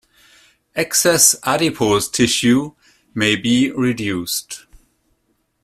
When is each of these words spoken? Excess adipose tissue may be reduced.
Excess 0.73 1.35
adipose 1.45 2.09
tissue 2.09 2.73
may 3.13 3.35
be 3.35 3.69
reduced. 3.69 4.65